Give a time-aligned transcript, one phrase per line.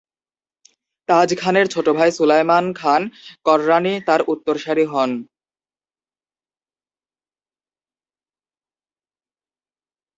[1.09, 3.01] তাজ খানের ছোট ভাই সুলায়মান খান
[3.45, 5.11] কররানী তার উত্তরসুরি হন।